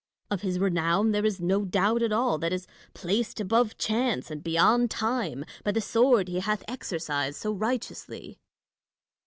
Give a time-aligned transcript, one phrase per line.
[0.31, 2.65] Of his renown there is no doubt at all: that is
[2.95, 8.39] placed above chance and beyond time, by the sword he hath exercised so righteously.